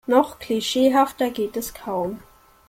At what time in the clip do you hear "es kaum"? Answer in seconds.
1.57-2.21